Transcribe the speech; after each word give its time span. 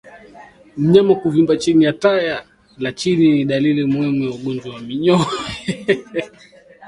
Mnyama 0.77 1.13
kuvimba 1.15 1.57
chini 1.57 1.85
ya 1.85 1.93
taya 1.93 2.45
la 2.77 2.91
chini 2.91 3.31
ni 3.31 3.45
dalili 3.45 3.85
muhimu 3.85 4.23
ya 4.23 4.29
ugonjwa 4.35 4.75
wa 4.75 4.81
minyoo 4.81 5.25